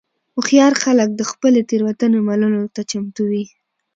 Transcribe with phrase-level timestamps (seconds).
[0.35, 3.45] هوښیار خلک د خپلې تېروتنې منلو ته چمتو وي.